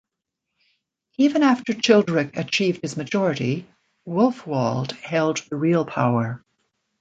[1.19, 3.67] Even after Childeric achieved his majority,
[4.07, 6.43] Wulfoald held the real power.